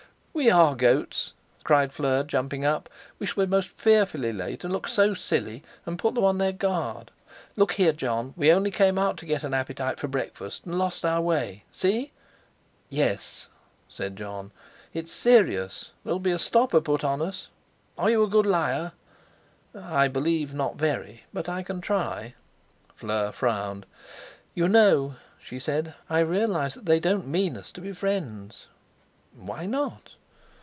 [0.33, 1.33] "We are goats!"
[1.65, 5.99] cried Fleur, jumping up; "we shall be most fearfully late, and look so silly, and
[5.99, 7.11] put them on their guard.
[7.57, 11.03] Look here, Jon We only came out to get an appetite for breakfast, and lost
[11.03, 11.65] our way.
[11.73, 12.13] See?"
[12.89, 13.49] "Yes,"
[13.89, 14.51] said Jon.
[14.93, 17.49] "It's serious; there'll be a stopper put on us.
[17.97, 18.93] Are you a good liar?"
[19.75, 22.35] "I believe not very; but I can try."
[22.95, 23.85] Fleur frowned.
[24.55, 28.67] "You know," she said, "I realize that they don't mean us to be friends."
[29.35, 30.13] "Why not?"